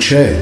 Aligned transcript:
کوچه 0.00 0.36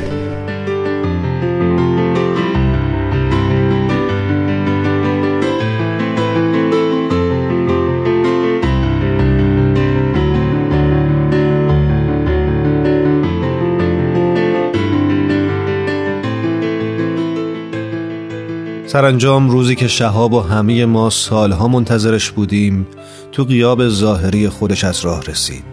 سرانجام 18.86 19.50
روزی 19.50 19.74
که 19.74 19.88
شهاب 19.88 20.32
و 20.32 20.40
همه 20.40 20.84
ما 20.84 21.10
سالها 21.10 21.68
منتظرش 21.68 22.30
بودیم 22.30 22.86
تو 23.32 23.44
قیاب 23.44 23.88
ظاهری 23.88 24.48
خودش 24.48 24.84
از 24.84 25.00
راه 25.00 25.22
رسید. 25.22 25.64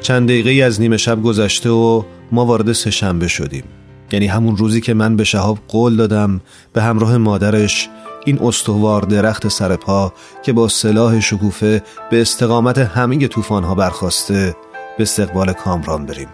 چند 0.00 0.28
دقیقه 0.28 0.64
از 0.64 0.80
نیمه 0.80 0.96
شب 0.96 1.22
گذشته 1.22 1.70
و 1.70 2.02
ما 2.32 2.46
وارد 2.46 2.72
سهشنبه 2.72 3.28
شدیم. 3.28 3.64
یعنی 4.12 4.26
همون 4.26 4.56
روزی 4.56 4.80
که 4.80 4.94
من 4.94 5.16
به 5.16 5.24
شهاب 5.24 5.58
قول 5.68 5.96
دادم 5.96 6.40
به 6.72 6.82
همراه 6.82 7.16
مادرش 7.16 7.88
این 8.24 8.38
استوار 8.42 9.02
درخت 9.02 9.48
سرپا 9.48 10.12
که 10.42 10.52
با 10.52 10.68
سلاح 10.68 11.20
شکوفه 11.20 11.82
به 12.10 12.20
استقامت 12.20 12.78
همه 12.78 13.28
طوفان‌ها 13.28 13.74
برخواسته 13.74 14.56
به 14.98 15.02
استقبال 15.02 15.52
کامران 15.52 16.06
بریم. 16.06 16.28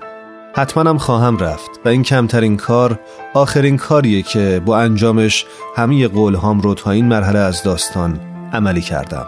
حتما 0.57 0.91
هم 0.91 0.99
خواهم 0.99 1.39
رفت 1.39 1.71
و 1.85 1.89
این 1.89 2.03
کمترین 2.03 2.57
کار 2.57 3.01
آخرین 3.35 3.77
کاریه 3.77 4.23
که 4.23 4.63
با 4.65 4.79
انجامش 4.79 5.47
همه 5.77 6.09
قولهام 6.09 6.61
رو 6.61 6.75
تا 6.75 6.91
این 6.91 7.07
مرحله 7.07 7.39
از 7.39 7.63
داستان 7.63 8.21
عملی 8.53 8.81
کردم. 8.81 9.27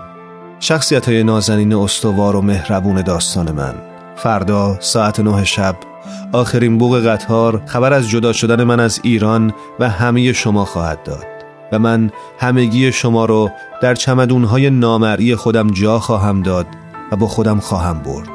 شخصیت 0.60 1.09
های 1.09 1.24
نازنین 1.24 1.74
استوار 1.74 2.37
و 2.37 2.43
مهربون 2.43 3.02
داستان 3.02 3.52
من. 3.52 3.74
فردا 4.16 4.76
ساعت 4.80 5.21
نه 5.21 5.45
شب 5.45 5.76
آخرین 6.32 6.79
بوق 6.79 7.07
قطار 7.07 7.63
خبر 7.66 7.93
از 7.93 8.09
جدا 8.09 8.32
شدن 8.32 8.65
من 8.65 8.80
از 8.80 9.01
ایران 9.02 9.52
و 9.80 9.91
همه 9.91 10.32
شما 10.32 10.65
خواهد 10.65 11.02
داد 11.02 11.27
و 11.73 11.79
من 11.79 12.10
همگی 12.38 12.93
شما 12.93 13.24
رو 13.24 13.51
در 13.82 13.95
چمدونهای 13.95 14.71
نامرئی 14.71 15.37
خودم 15.37 15.71
جا 15.71 15.99
خواهم 15.99 16.43
داد 16.43 16.66
و 17.13 17.16
با 17.16 17.27
خودم 17.27 17.60
خواهم 17.60 17.99
برد. 17.99 18.29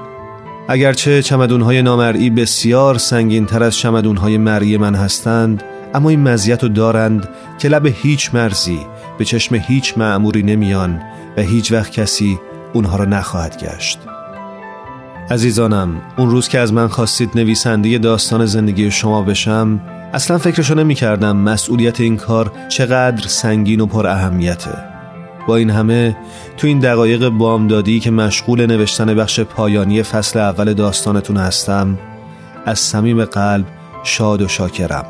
اگرچه 0.68 1.22
چمدونهای 1.22 1.82
نامرئی 1.82 2.30
بسیار 2.30 2.98
سنگین 2.98 3.46
تر 3.46 3.64
از 3.64 3.76
چمدونهای 3.76 4.38
مرئی 4.38 4.78
من 4.78 4.96
هستند 4.96 5.64
اما 5.94 6.10
این 6.10 6.24
مزیت 6.24 6.64
رو 6.64 6.70
دارند 6.70 7.30
که 7.60 7.70
لب 7.70 7.86
هیچ 7.86 8.36
مرزی 8.36 8.80
به 9.18 9.26
چشم 9.26 9.56
هیچ 9.56 9.98
معموری 9.98 10.44
نمیان 10.44 11.02
و 11.38 11.42
هیچ 11.42 11.72
وقت 11.72 11.92
کسی 11.92 12.40
اونها 12.74 12.98
را 12.98 13.06
نخواهد 13.06 13.64
گشت. 13.64 14.00
عزیزانم 15.32 16.02
اون 16.18 16.30
روز 16.30 16.48
که 16.48 16.60
از 16.60 16.74
من 16.74 16.88
خواستید 16.88 17.30
نویسنده 17.36 17.98
داستان 17.98 18.46
زندگی 18.46 18.92
شما 18.92 19.22
بشم 19.22 19.82
اصلا 20.14 20.38
فکرشو 20.38 20.76
نمی 20.76 20.96
کردم 20.96 21.38
مسئولیت 21.38 22.02
این 22.02 22.18
کار 22.18 22.52
چقدر 22.70 23.28
سنگین 23.28 23.82
و 23.82 23.86
پر 23.86 24.08
اهمیته. 24.08 24.78
با 25.48 25.56
این 25.56 25.70
همه 25.70 26.18
تو 26.58 26.68
این 26.68 26.80
دقایق 26.80 27.30
بامدادی 27.30 28.00
که 28.00 28.12
مشغول 28.12 28.66
نوشتن 28.66 29.16
بخش 29.16 29.40
پایانی 29.40 30.04
فصل 30.04 30.40
اول 30.40 30.74
داستانتون 30.74 31.38
هستم 31.38 31.98
از 32.66 32.80
صمیم 32.80 33.26
قلب 33.26 33.66
شاد 34.04 34.42
و 34.42 34.48
شاکرم. 34.48 35.06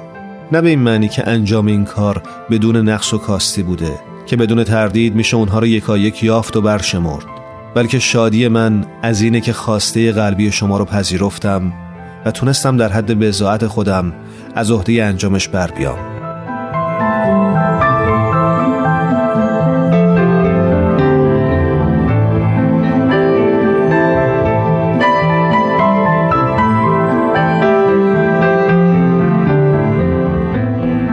نه 0.51 0.61
به 0.61 0.69
این 0.69 0.79
معنی 0.79 1.09
که 1.09 1.27
انجام 1.27 1.65
این 1.65 1.85
کار 1.85 2.23
بدون 2.51 2.89
نقص 2.89 3.13
و 3.13 3.17
کاستی 3.17 3.63
بوده 3.63 3.99
که 4.25 4.35
بدون 4.35 4.63
تردید 4.63 5.15
میشه 5.15 5.37
اونها 5.37 5.59
رو 5.59 5.67
یکایک 5.67 6.23
یافت 6.23 6.57
و 6.57 6.61
برشمرد. 6.61 7.32
بلکه 7.75 7.99
شادی 7.99 8.47
من 8.47 8.85
از 9.01 9.21
اینه 9.21 9.41
که 9.41 9.53
خواسته 9.53 10.11
قلبی 10.11 10.51
شما 10.51 10.77
رو 10.77 10.85
پذیرفتم 10.85 11.73
و 12.25 12.31
تونستم 12.31 12.77
در 12.77 12.89
حد 12.89 13.19
بزاعت 13.19 13.67
خودم 13.67 14.13
از 14.55 14.71
عهده 14.71 15.03
انجامش 15.03 15.47
بر 15.47 15.71
بیام. 15.71 15.99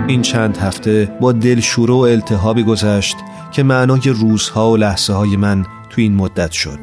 این 0.09 0.22
چند 0.22 0.56
هفته 0.56 1.12
با 1.20 1.32
دلشوره 1.32 1.94
و 1.94 1.99
التهابی 1.99 2.62
گذشت 2.62 3.16
که 3.53 3.62
معنای 3.62 4.00
روزها 4.04 4.70
و 4.70 4.76
لحظه 4.76 5.12
های 5.12 5.37
من 5.37 5.66
تو 5.90 6.00
این 6.00 6.14
مدت 6.14 6.52
شد. 6.52 6.78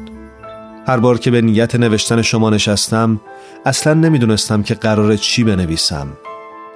هر 0.86 0.96
بار 0.96 1.18
که 1.18 1.30
به 1.30 1.40
نیت 1.40 1.74
نوشتن 1.74 2.22
شما 2.22 2.50
نشستم 2.50 3.20
اصلا 3.66 3.94
نمی‌دونستم 3.94 4.62
که 4.62 4.74
قراره 4.74 5.16
چی 5.16 5.44
بنویسم. 5.44 6.06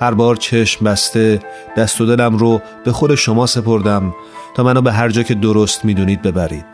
هر 0.00 0.14
بار 0.14 0.36
چشم 0.36 0.84
بسته 0.84 1.40
دست 1.76 2.00
و 2.00 2.06
دلم 2.06 2.36
رو 2.36 2.60
به 2.84 2.92
خود 2.92 3.14
شما 3.14 3.46
سپردم 3.46 4.14
تا 4.56 4.62
منو 4.62 4.82
به 4.82 4.92
هر 4.92 5.08
جا 5.08 5.22
که 5.22 5.34
درست 5.34 5.84
می‌دونید 5.84 6.22
ببرید. 6.22 6.66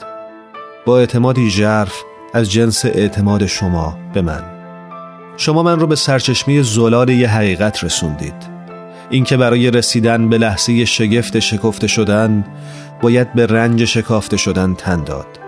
با 0.87 0.99
اعتمادی 0.99 1.51
ژرف 1.51 1.95
از 2.35 2.53
جنس 2.53 2.85
اعتماد 2.85 3.47
شما 3.47 3.99
به 4.15 4.23
من. 4.23 4.43
شما 5.37 5.63
من 5.63 5.81
رو 5.81 5.87
به 5.87 5.97
سرچشمه 5.97 6.63
زلال 6.63 7.09
یه 7.09 7.29
حقیقت 7.29 7.85
رسوندید. 7.85 8.59
اینکه 9.11 9.37
برای 9.37 9.71
رسیدن 9.71 10.29
به 10.29 10.39
لحظه 10.39 10.85
شگفت 10.85 11.39
شکفته 11.39 11.87
شدن 11.87 12.45
باید 13.01 13.33
به 13.33 13.47
رنج 13.47 13.85
شکافته 13.85 14.37
شدن 14.37 14.75
تن 14.75 15.05
داد. 15.05 15.48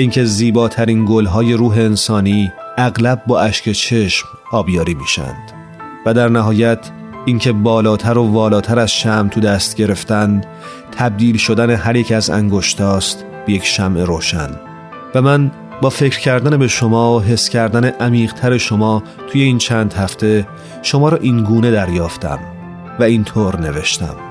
اینکه 0.00 0.24
زیباترین 0.24 1.04
گلهای 1.08 1.52
روح 1.52 1.72
انسانی 1.72 2.52
اغلب 2.78 3.22
با 3.26 3.40
اشک 3.40 3.72
چشم 3.72 4.28
آبیاری 4.52 4.94
میشند 4.94 5.52
و 6.06 6.14
در 6.14 6.28
نهایت 6.28 6.90
اینکه 7.26 7.52
بالاتر 7.52 8.18
و 8.18 8.32
والاتر 8.32 8.78
از 8.78 8.92
شم 8.92 9.28
تو 9.28 9.40
دست 9.40 9.76
گرفتن 9.76 10.40
تبدیل 10.92 11.36
شدن 11.36 11.70
هر 11.70 11.96
یک 11.96 12.12
از 12.12 12.30
انگشتاست 12.30 13.24
به 13.46 13.52
یک 13.52 13.64
شمع 13.64 14.04
روشن. 14.04 14.50
و 15.14 15.22
من 15.22 15.50
با 15.82 15.90
فکر 15.90 16.20
کردن 16.20 16.56
به 16.56 16.68
شما 16.68 17.16
و 17.16 17.22
حس 17.22 17.48
کردن 17.48 17.84
عمیقتر 17.84 18.58
شما 18.58 19.02
توی 19.32 19.42
این 19.42 19.58
چند 19.58 19.92
هفته 19.92 20.46
شما 20.82 21.08
را 21.08 21.16
این 21.16 21.44
گونه 21.44 21.70
دریافتم 21.70 22.38
و 22.98 23.02
اینطور 23.02 23.60
نوشتم. 23.60 24.29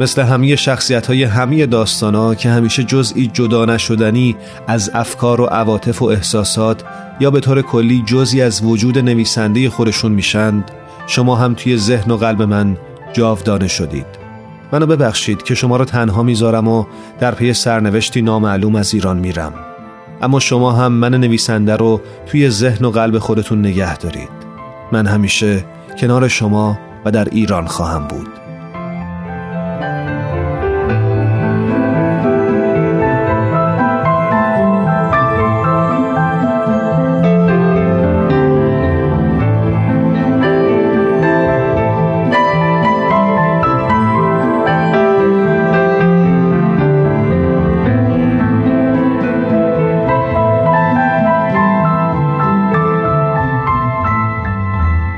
مثل 0.00 0.22
همه 0.22 0.56
شخصیت 0.56 1.06
های 1.06 1.24
همه 1.24 1.66
داستان 1.66 2.14
ها 2.14 2.34
که 2.34 2.50
همیشه 2.50 2.84
جزئی 2.84 3.26
جدا 3.26 3.64
نشدنی 3.64 4.36
از 4.66 4.90
افکار 4.94 5.40
و 5.40 5.44
عواطف 5.44 6.02
و 6.02 6.04
احساسات 6.04 6.84
یا 7.20 7.30
به 7.30 7.40
طور 7.40 7.62
کلی 7.62 8.02
جزی 8.06 8.42
از 8.42 8.64
وجود 8.64 8.98
نویسنده 8.98 9.70
خودشون 9.70 10.12
میشند 10.12 10.70
شما 11.06 11.36
هم 11.36 11.54
توی 11.54 11.76
ذهن 11.76 12.10
و 12.10 12.16
قلب 12.16 12.42
من 12.42 12.76
جاودانه 13.12 13.68
شدید. 13.68 14.06
منو 14.72 14.86
ببخشید 14.86 15.42
که 15.42 15.54
شما 15.54 15.76
رو 15.76 15.84
تنها 15.84 16.22
می‌ذارم 16.22 16.68
و 16.68 16.84
در 17.20 17.34
پی 17.34 17.52
سرنوشتی 17.52 18.22
نامعلوم 18.22 18.74
از 18.74 18.94
ایران 18.94 19.18
میرم. 19.18 19.52
اما 20.22 20.40
شما 20.40 20.72
هم 20.72 20.92
من 20.92 21.14
نویسنده 21.14 21.76
رو 21.76 22.00
توی 22.26 22.50
ذهن 22.50 22.84
و 22.84 22.90
قلب 22.90 23.18
خودتون 23.18 23.58
نگه 23.58 23.96
دارید. 23.96 24.30
من 24.92 25.06
همیشه 25.06 25.64
کنار 26.00 26.28
شما 26.28 26.78
و 27.04 27.10
در 27.10 27.28
ایران 27.32 27.66
خواهم 27.66 28.08
بود. 28.08 28.41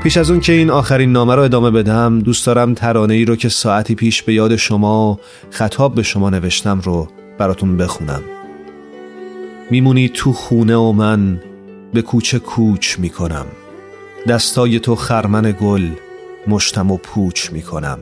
پیش 0.05 0.17
از 0.17 0.31
اون 0.31 0.39
که 0.39 0.53
این 0.53 0.69
آخرین 0.69 1.11
نامه 1.11 1.35
رو 1.35 1.41
ادامه 1.41 1.71
بدم 1.71 2.19
دوست 2.19 2.45
دارم 2.45 2.73
ترانه 2.73 3.13
ای 3.13 3.25
رو 3.25 3.35
که 3.35 3.49
ساعتی 3.49 3.95
پیش 3.95 4.23
به 4.23 4.33
یاد 4.33 4.55
شما 4.55 5.19
خطاب 5.49 5.95
به 5.95 6.03
شما 6.03 6.29
نوشتم 6.29 6.79
رو 6.79 7.07
براتون 7.37 7.77
بخونم. 7.77 8.21
میمونی 9.71 10.09
تو 10.09 10.33
خونه 10.33 10.75
و 10.75 10.91
من 10.91 11.41
به 11.93 12.01
کوچه 12.01 12.39
کوچ 12.39 12.99
می‌کنم. 12.99 13.45
دستای 14.27 14.79
تو 14.79 14.95
خرمن 14.95 15.55
گل 15.61 15.87
مشتم 16.47 16.91
و 16.91 16.97
پوچ 16.97 17.51
می‌کنم. 17.51 17.99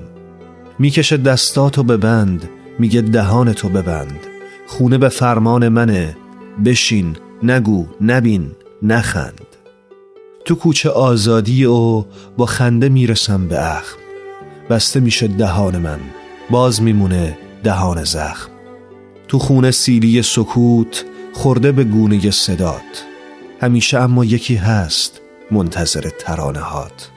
می‌کشه 0.79 1.17
دستاتو 1.17 1.83
ببند 1.83 2.49
میگه 2.79 3.01
دهانتو 3.01 3.69
ببند 3.69 4.19
خونه 4.67 4.97
به 4.97 5.09
فرمان 5.09 5.69
منه 5.69 6.17
بشین 6.65 7.15
نگو 7.43 7.85
نبین 8.01 8.51
نخند. 8.81 9.52
تو 10.45 10.55
کوچه 10.55 10.89
آزادی 10.89 11.65
و 11.65 12.05
با 12.37 12.45
خنده 12.45 12.89
می‌رسم 12.89 13.47
به 13.47 13.75
اخم. 13.75 13.97
بسته 14.69 14.99
میشه 14.99 15.27
دهان 15.27 15.77
من 15.77 15.99
باز 16.49 16.81
میمونه 16.81 17.37
دهان 17.63 18.03
زخم. 18.03 18.49
تو 19.27 19.39
خونه 19.39 19.71
سیلی 19.71 20.21
سکوت 20.21 21.05
خورده 21.33 21.71
به 21.71 21.83
گونه 21.83 22.31
صدات. 22.31 23.05
همیشه 23.61 23.99
اما 23.99 24.25
یکی 24.25 24.55
هست 24.55 25.21
منتظر 25.51 26.09
ترانه 26.19 26.59
هات 26.59 27.09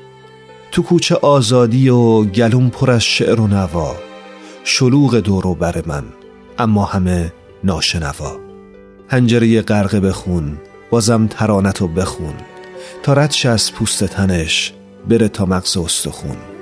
تو 0.72 0.82
کوچه 0.82 1.14
آزادی 1.14 1.88
و 1.88 2.24
گلوم 2.24 2.70
پر 2.70 2.90
از 2.90 3.02
شعر 3.02 3.40
و 3.40 3.46
نوا. 3.46 3.96
شلوغ 4.64 5.16
دور 5.16 5.46
و 5.46 5.54
بر 5.54 5.82
من 5.86 6.04
اما 6.58 6.84
همه 6.84 7.32
ناشنوا. 7.64 8.36
هنجره 9.08 9.62
غرق 9.62 9.96
بخون 9.96 10.56
بازم 10.90 11.26
ترانت 11.26 11.82
و 11.82 11.88
بخون. 11.88 12.34
تا 13.06 13.12
ردش 13.12 13.46
از 13.46 13.72
پوست 13.72 14.04
تنش 14.04 14.72
بره 15.08 15.28
تا 15.28 15.46
مغز 15.46 15.76
استخون. 15.76 16.55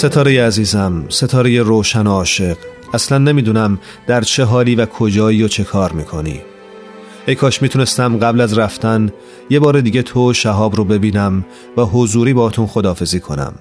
ستاره 0.00 0.46
عزیزم 0.46 1.04
ستاره 1.08 1.62
روشن 1.62 2.06
عاشق. 2.06 2.56
اصلا 2.94 3.18
نمی‌دونم 3.18 3.78
در 4.06 4.20
چه 4.20 4.44
حالی 4.44 4.74
و 4.74 4.86
کجایی 4.86 5.42
و 5.42 5.48
چه 5.48 5.64
کار 5.64 5.92
می‌کنی. 5.92 6.40
ای 7.26 7.34
کاش 7.34 7.62
می‌تونستم 7.62 8.18
قبل 8.18 8.40
از 8.40 8.58
رفتن 8.58 9.12
یه 9.50 9.60
بار 9.60 9.80
دیگه 9.80 10.02
تو 10.02 10.32
شهاب 10.32 10.76
رو 10.76 10.84
ببینم 10.84 11.44
و 11.76 11.82
حضوری 11.82 12.32
باتون 12.32 12.66
خدافزی 12.66 13.20
کنم. 13.20 13.54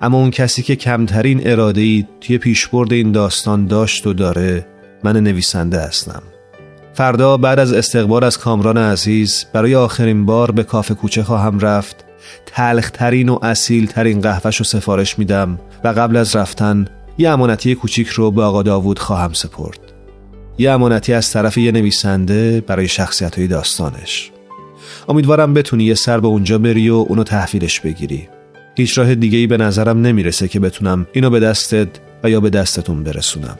اما 0.00 0.18
اون 0.18 0.30
کسی 0.30 0.62
که 0.62 0.76
کمترین 0.76 1.40
اراده 1.44 1.80
ای 1.80 2.06
توی 2.20 2.38
پیشبرد 2.38 2.92
این 2.92 3.12
داستان 3.12 3.66
داشت 3.66 4.06
و 4.06 4.12
داره 4.12 4.66
من 5.04 5.16
نویسنده 5.16 5.80
هستم. 5.80 6.22
فردا 6.94 7.36
بعد 7.36 7.58
از 7.58 7.72
استقبال 7.72 8.24
از 8.24 8.38
کامران 8.38 8.76
عزیز 8.76 9.46
برای 9.52 9.74
آخرین 9.74 10.26
بار 10.26 10.50
به 10.50 10.62
کافه 10.62 10.94
کوچه 10.94 11.22
خواهم 11.22 11.58
رفت 11.58 12.04
تلخترین 12.46 13.28
و 13.28 13.38
اصیل 13.42 13.86
ترین 13.86 14.20
قهوهش 14.20 14.56
رو 14.56 14.64
سفارش 14.64 15.18
میدم 15.18 15.58
و 15.84 15.88
قبل 15.88 16.16
از 16.16 16.36
رفتن 16.36 16.86
یه 17.18 17.30
امانتی 17.30 17.74
کوچیک 17.74 18.08
رو 18.08 18.30
به 18.30 18.42
آقا 18.42 18.62
داوود 18.62 18.98
خواهم 18.98 19.32
سپرد. 19.32 19.78
یه 20.58 20.70
امانتی 20.70 21.12
از 21.12 21.32
طرف 21.32 21.58
یه 21.58 21.72
نویسنده 21.72 22.60
برای 22.60 22.88
شخصیت 22.88 23.38
های 23.38 23.46
داستانش. 23.46 24.30
امیدوارم 25.08 25.54
بتونی 25.54 25.84
یه 25.84 25.94
سر 25.94 26.20
به 26.20 26.28
اونجا 26.28 26.58
بری 26.58 26.90
و 26.90 26.94
اونو 26.94 27.24
تحویلش 27.24 27.80
بگیری. 27.80 28.28
هیچ 28.76 28.98
راه 28.98 29.14
دیگه 29.14 29.38
ای 29.38 29.46
به 29.46 29.56
نظرم 29.56 30.00
نمی‌رسه 30.00 30.48
که 30.48 30.60
بتونم 30.60 31.06
اینو 31.12 31.30
به 31.30 31.40
دستت 31.40 31.88
و 32.24 32.30
یا 32.30 32.40
به 32.40 32.50
دستتون 32.50 33.04
برسونم. 33.04 33.58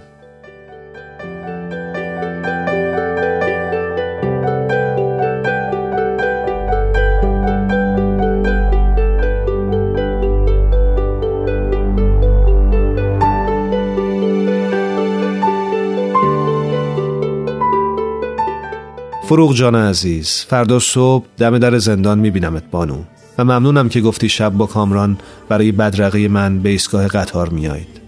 فروغ 19.30 19.54
جان 19.54 19.74
عزیز 19.74 20.44
فردا 20.48 20.78
صبح 20.78 21.24
دم 21.38 21.58
در 21.58 21.78
زندان 21.78 22.18
میبینمت 22.18 22.62
بانو. 22.70 22.96
و 23.38 23.44
ممنونم 23.44 23.88
که 23.88 24.00
گفتی 24.00 24.28
شب 24.28 24.52
با 24.52 24.66
کامران 24.66 25.18
برای 25.48 25.72
بدرقه 25.72 26.28
من 26.28 26.58
به 26.58 26.68
ایستگاه 26.68 27.08
قطار 27.08 27.48
میایید 27.48 28.00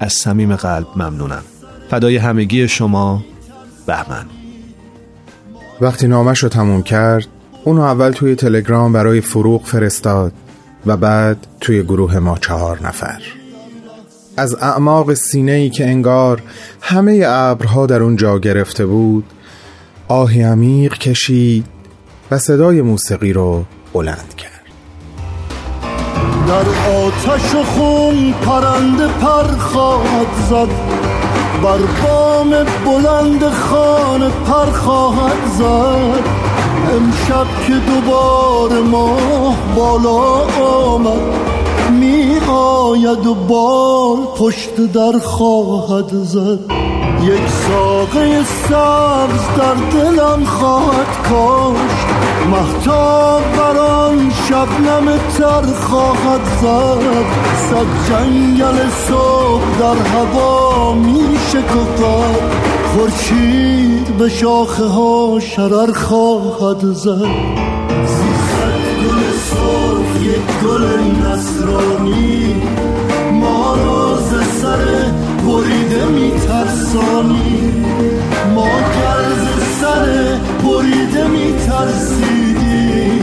از 0.00 0.12
صمیم 0.12 0.56
قلب 0.56 0.86
ممنونم. 0.96 1.42
فدای 1.90 2.16
همگی 2.16 2.68
شما 2.68 3.24
بهمن. 3.86 4.26
وقتی 5.80 6.08
نامش 6.08 6.38
رو 6.38 6.48
تموم 6.48 6.82
کرد 6.82 7.26
اونو 7.64 7.80
اول 7.80 8.10
توی 8.10 8.34
تلگرام 8.34 8.92
برای 8.92 9.20
فروغ 9.20 9.64
فرستاد 9.64 10.32
و 10.86 10.96
بعد 10.96 11.46
توی 11.60 11.82
گروه 11.82 12.18
ما 12.18 12.38
چهار 12.38 12.86
نفر. 12.86 13.22
از 14.36 14.54
اعماق 14.54 15.14
سینه 15.14 15.52
ای 15.52 15.70
که 15.70 15.86
انگار 15.86 16.42
همه 16.80 17.22
ابرها 17.26 17.86
در 17.86 18.02
اون 18.02 18.16
جا 18.16 18.38
گرفته 18.38 18.86
بود 18.86 19.24
آهی 20.10 20.42
عمیق 20.42 20.98
کشید 20.98 21.64
و 22.30 22.38
صدای 22.38 22.82
موسیقی 22.82 23.32
رو 23.32 23.64
بلند 23.92 24.34
کرد. 24.36 24.50
در 26.48 26.90
آتش 26.90 27.54
و 27.54 27.64
خون 27.64 28.32
پرنده 28.32 29.08
پر 29.08 29.42
خواهد 29.42 30.26
زد. 30.50 30.68
بر 31.62 31.78
بام 32.02 32.50
بلند 32.84 33.48
خانه 33.48 34.28
پر 34.28 34.70
خواهد 34.70 35.46
زد. 35.58 36.24
امشب 36.92 37.46
که 37.66 37.72
دوباره 37.72 38.80
ماه 38.80 39.56
بالا 39.76 40.18
آمد 40.64 41.34
می 41.90 42.38
آید 42.50 43.26
و 43.26 43.34
بال 43.34 44.18
پشت 44.36 44.92
در 44.92 45.18
خواهد 45.18 46.08
زد. 46.08 46.79
یک 47.22 47.48
ساقه 47.48 48.44
سبز 48.44 49.58
در 49.58 49.74
دلم 49.74 50.44
خواهد 50.44 51.22
کاشت. 51.28 52.06
محتاب 52.50 53.42
بران 53.56 54.30
شبنم 54.48 55.18
تر 55.38 55.72
خواهد 55.72 56.40
زد. 56.62 57.24
صد 57.70 58.08
جنگل 58.08 58.88
صبح 59.08 59.78
در 59.80 60.02
هوا 60.02 60.94
می 60.94 61.38
شکفد 61.48 62.40
خورشید 62.94 64.16
به 64.18 64.28
شاخه 64.28 64.84
ها 64.84 65.40
شرر 65.40 65.92
خواهد 65.92 66.80
زد. 66.80 67.70
یک 70.22 70.64
گل 70.64 70.84
نصرانی 71.26 72.54
ما 73.32 73.74
راز 73.74 74.30
سر 74.62 75.10
بریده 75.50 76.06
میترسانی. 76.06 77.72
ما 78.54 78.66
گرز 78.66 79.62
سر 79.80 80.38
بریده 80.64 81.28
میترسیدی. 81.28 83.20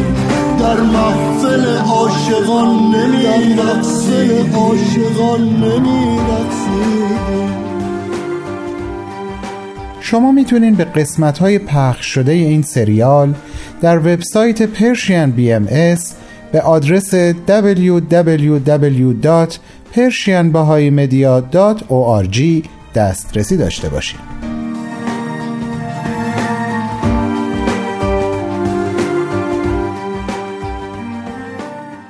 در 0.60 0.82
محفل 0.82 1.78
عاشقان 1.78 2.96
نمی 2.96 3.24
در 3.56 3.64
محفل 3.64 4.56
عاشقان 4.56 5.42
نمی 5.42 6.18
شما 10.00 10.32
می‌تونین 10.32 10.76
به 10.76 10.84
قسمت 10.84 11.38
های 11.38 11.60
پخش 11.60 12.06
شده 12.06 12.32
این 12.32 12.62
سریال 12.62 13.34
در 13.82 13.98
وبسایت 13.98 14.62
پرشین 14.62 15.34
اس 15.70 16.14
به 16.52 16.62
آدرس 16.62 17.14
www.persianbahaimedia.org 19.96 22.64
دسترسی 22.96 23.58
داشته 23.58 23.90
باشید. 23.90 24.57